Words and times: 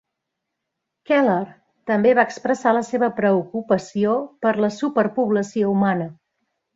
Keller 1.09 1.51
també 1.91 2.13
va 2.21 2.25
expressar 2.29 2.73
la 2.77 2.81
seva 2.89 3.09
preocupació 3.21 4.15
per 4.47 4.55
la 4.65 4.71
superpoblació 4.81 5.71
humana. 5.79 6.09